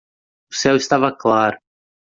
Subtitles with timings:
[0.51, 1.59] O céu estava claro.